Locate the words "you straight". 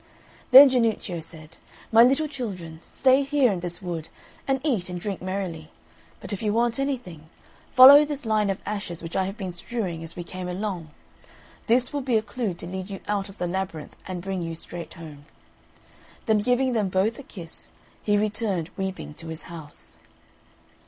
14.41-14.95